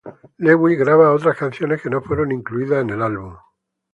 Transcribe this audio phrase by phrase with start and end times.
[0.39, 3.35] Lewis grabó otras canciones que no fueron incluidas en el álbum